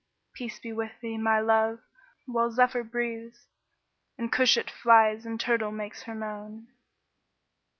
[0.33, 1.77] Peace be wi' thee, my love,
[2.25, 3.45] while zephyr breathes,
[3.79, 6.69] * And cushat flies and turtle makes her moan."